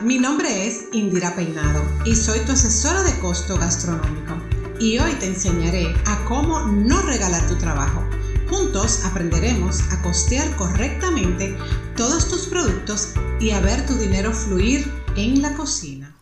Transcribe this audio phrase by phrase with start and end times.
[0.00, 4.36] Mi nombre es Indira Peinado y soy tu asesora de costo gastronómico.
[4.78, 8.04] Y hoy te enseñaré a cómo no regalar tu trabajo.
[8.48, 11.56] Juntos aprenderemos a costear correctamente
[11.96, 16.16] todos tus productos y a ver tu dinero fluir en la cocina.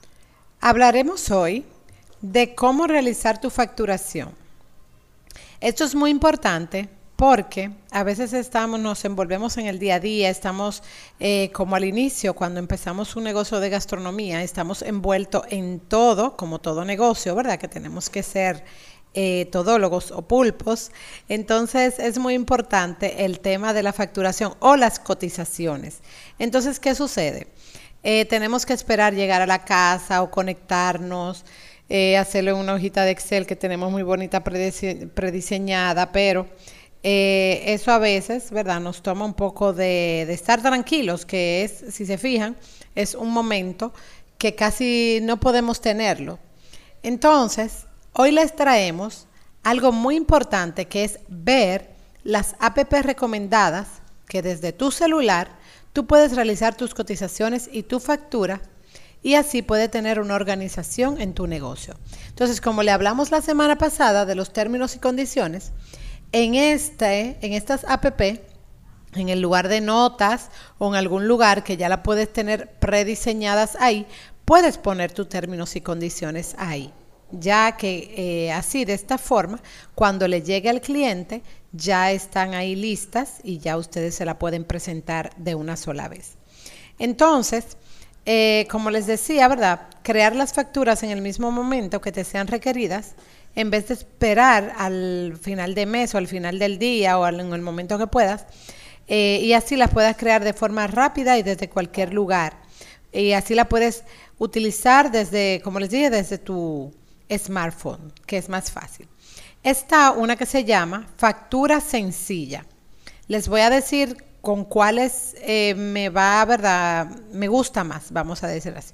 [0.63, 1.67] Hablaremos hoy
[2.23, 4.31] de cómo realizar tu facturación.
[5.61, 10.29] Esto es muy importante porque a veces estamos, nos envolvemos en el día a día,
[10.29, 10.83] estamos
[11.19, 16.59] eh, como al inicio, cuando empezamos un negocio de gastronomía, estamos envueltos en todo, como
[16.59, 17.59] todo negocio, ¿verdad?
[17.59, 18.65] Que tenemos que ser
[19.15, 20.91] eh, todólogos o pulpos.
[21.27, 26.01] Entonces es muy importante el tema de la facturación o las cotizaciones.
[26.39, 27.47] Entonces, ¿qué sucede?
[28.03, 31.47] Eh, tenemos que esperar llegar a la casa o conectarnos.
[32.19, 36.49] hacerle una hojita de Excel que tenemos muy bonita prediseñada, pero
[37.09, 38.81] eh, eso a veces, ¿verdad?
[38.81, 42.57] Nos toma un poco de, estar tranquilos, que es, si se fijan,
[42.97, 43.93] es un momento
[44.39, 46.41] que casi no podemos tenerlo.
[47.05, 49.29] Entonces, hoy les traemos
[49.63, 51.91] algo muy importante que es ver
[52.25, 53.87] las APP recomendadas
[54.29, 55.57] que desde tu celular
[55.93, 58.63] tú puedes realizar tus cotizaciones y tu factura
[59.23, 61.95] y así puede tener una organización en tu negocio.
[62.31, 65.71] Entonces, como le hablamos la semana pasada de los términos y condiciones,
[66.33, 71.77] en, este, en estas app, en el lugar de notas o en algún lugar que
[71.77, 74.07] ya la puedes tener prediseñadas ahí,
[74.45, 76.93] puedes poner tus términos y condiciones ahí,
[77.31, 79.61] ya que eh, así de esta forma,
[79.95, 84.65] cuando le llegue al cliente, ya están ahí listas y ya ustedes se la pueden
[84.65, 86.37] presentar de una sola vez.
[86.99, 87.77] Entonces,
[88.25, 89.89] eh, como les decía, ¿verdad?
[90.03, 93.15] Crear las facturas en el mismo momento que te sean requeridas
[93.57, 97.53] en vez de esperar al final de mes o al final del día o en
[97.53, 98.47] el momento que puedas,
[99.09, 102.61] eh, y así las puedas crear de forma rápida y desde cualquier lugar.
[103.13, 104.05] Y así la puedes
[104.39, 106.93] utilizar desde, como les dije, desde tu
[107.31, 109.09] smartphone, que es más fácil.
[109.63, 112.67] Está una que se llama factura sencilla.
[113.27, 117.09] Les voy a decir con cuáles eh, me va, ¿verdad?
[117.33, 118.93] Me gusta más, vamos a decir así.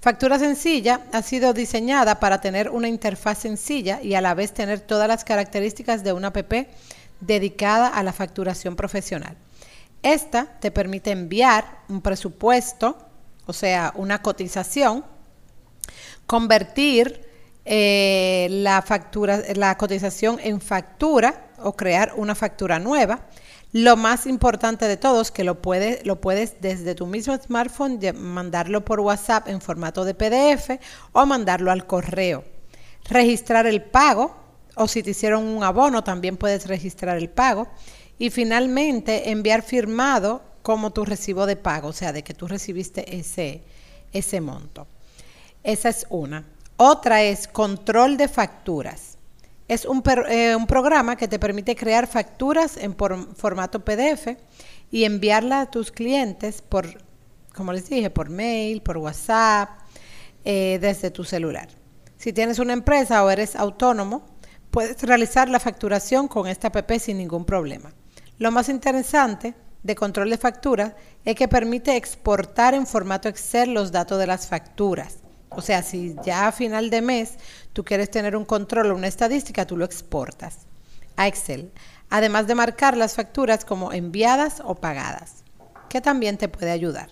[0.00, 4.80] Factura Sencilla ha sido diseñada para tener una interfaz sencilla y a la vez tener
[4.80, 6.52] todas las características de una app
[7.20, 9.36] dedicada a la facturación profesional.
[10.02, 12.96] Esta te permite enviar un presupuesto,
[13.44, 15.04] o sea, una cotización,
[16.26, 17.28] convertir
[17.66, 23.26] eh, la, factura, la cotización en factura o crear una factura nueva,
[23.72, 28.00] lo más importante de todo es que lo puedes, lo puedes desde tu mismo smartphone
[28.16, 30.80] mandarlo por WhatsApp en formato de PDF
[31.12, 32.44] o mandarlo al correo.
[33.08, 34.34] Registrar el pago
[34.74, 37.68] o si te hicieron un abono también puedes registrar el pago.
[38.18, 43.16] Y finalmente enviar firmado como tu recibo de pago, o sea, de que tú recibiste
[43.16, 43.62] ese,
[44.12, 44.86] ese monto.
[45.62, 46.44] Esa es una.
[46.76, 49.09] Otra es control de facturas.
[49.70, 54.36] Es eh, un, programa que te permite crear facturas en formato PDF
[54.90, 56.88] y enviarla a tus clientes por,
[57.54, 59.70] como les dije, por mail, por WhatsApp,
[60.44, 61.68] eh, desde tu celular.
[62.16, 64.26] Si tienes una empresa o eres autónomo,
[64.72, 67.92] puedes realizar la facturación con esta app sin ningún problema.
[68.38, 69.54] Lo más interesante
[69.84, 70.94] de control de facturas
[71.24, 75.18] es que permite exportar en formato Excel los datos de las facturas.
[75.50, 77.34] O sea, si ya a final de mes
[77.72, 80.58] tú quieres tener un control o una estadística, tú lo exportas
[81.16, 81.72] a Excel,
[82.08, 85.44] además de marcar las facturas como enviadas o pagadas,
[85.88, 87.10] que también te puede ayudar.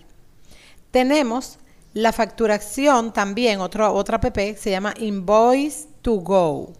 [0.91, 1.59] Tenemos
[1.93, 6.73] la facturación también, otra app, se llama Invoice to Go,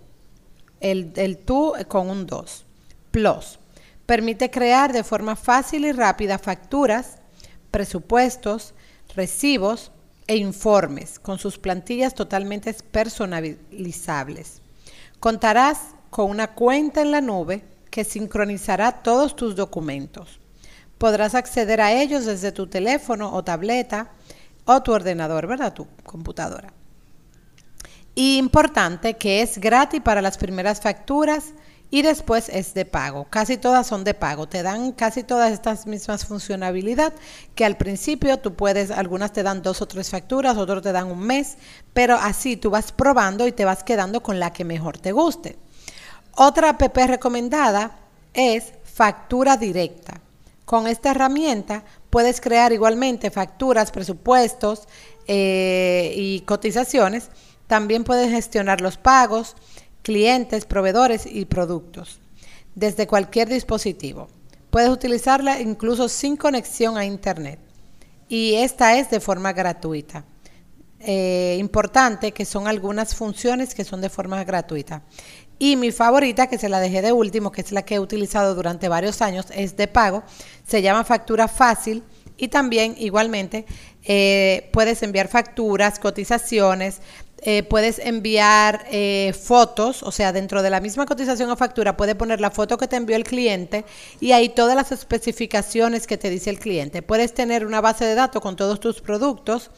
[0.80, 2.66] el, el to con un 2,
[3.12, 3.60] Plus.
[4.06, 7.18] Permite crear de forma fácil y rápida facturas,
[7.70, 8.74] presupuestos,
[9.16, 9.92] recibos,
[10.30, 14.62] e informes con sus plantillas totalmente personalizables.
[15.20, 15.80] Contarás
[16.12, 20.40] con una cuenta en la nube que sincronizará todos tus documentos.
[21.00, 24.12] Podrás acceder a ellos desde tu teléfono o tableta
[24.66, 25.74] o tu ordenador, ¿verdad?
[25.74, 26.74] Tu computadora.
[28.14, 31.54] Y importante que es gratis para las primeras facturas
[31.92, 33.26] y después es de pago.
[33.30, 34.48] Casi todas son de pago.
[34.48, 37.14] Te dan casi todas estas mismas funcionalidad
[37.56, 41.08] que al principio tú puedes, algunas te dan dos o tres facturas, otros te dan
[41.08, 41.58] un mes,
[41.94, 45.58] pero así tú vas probando y te vas quedando con la que mejor te guste.
[46.36, 47.98] Otra app recomendada
[48.34, 50.22] es factura directa.
[50.66, 54.88] Con esta herramienta puedes crear igualmente facturas, presupuestos
[55.28, 57.30] eh, y cotizaciones.
[57.66, 59.56] También puedes gestionar los pagos,
[60.02, 62.20] clientes, proveedores y productos
[62.76, 64.28] desde cualquier dispositivo.
[64.70, 67.60] Puedes utilizarla incluso sin conexión a Internet.
[68.32, 70.24] y esta es de forma gratuita.
[71.00, 75.02] Eh, importante que son algunas funciones que son de forma gratuita.
[75.58, 78.54] Y mi favorita, que se la dejé de último, que es la que he utilizado
[78.54, 80.24] durante varios años, es de pago.
[80.68, 82.04] Se llama factura fácil
[82.38, 83.66] y también igualmente
[84.04, 87.02] eh, puedes enviar facturas, cotizaciones,
[87.42, 92.16] eh, puedes enviar eh, fotos, o sea, dentro de la misma cotización o factura puedes
[92.16, 93.86] poner la foto que te envió el cliente
[94.20, 97.02] y ahí todas las especificaciones que te dice el cliente.
[97.02, 99.72] Puedes tener una base de datos con todos tus productos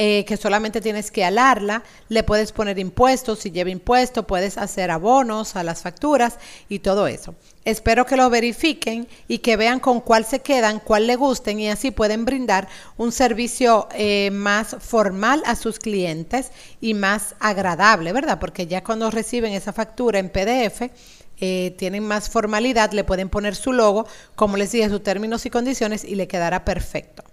[0.00, 4.92] eh, que solamente tienes que alarla, le puedes poner impuestos, si lleva impuestos, puedes hacer
[4.92, 7.34] abonos a las facturas y todo eso.
[7.64, 11.68] Espero que lo verifiquen y que vean con cuál se quedan, cuál le gusten y
[11.68, 18.38] así pueden brindar un servicio eh, más formal a sus clientes y más agradable, ¿verdad?
[18.38, 20.92] Porque ya cuando reciben esa factura en PDF,
[21.40, 24.06] eh, tienen más formalidad, le pueden poner su logo,
[24.36, 27.24] como les dije, sus términos y condiciones y le quedará perfecto.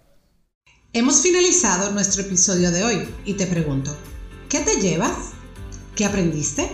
[0.96, 3.94] Hemos finalizado nuestro episodio de hoy y te pregunto,
[4.48, 5.32] ¿qué te llevas?
[5.94, 6.72] ¿Qué aprendiste?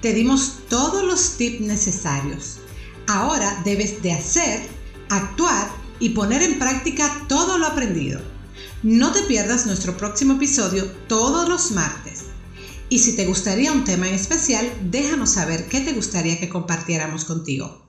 [0.00, 2.58] Te dimos todos los tips necesarios.
[3.08, 4.60] Ahora debes de hacer,
[5.08, 8.20] actuar y poner en práctica todo lo aprendido.
[8.84, 12.26] No te pierdas nuestro próximo episodio todos los martes.
[12.88, 17.24] Y si te gustaría un tema en especial, déjanos saber qué te gustaría que compartiéramos
[17.24, 17.87] contigo.